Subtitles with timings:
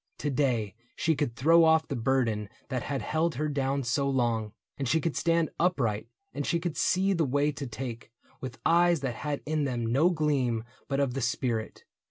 [0.17, 4.51] To day she could throw off The burden that had held her down so long.
[4.75, 9.01] And she could stand upright, and she could see The way to take, with eyes
[9.01, 11.83] that had in them No gleam but of the spirit.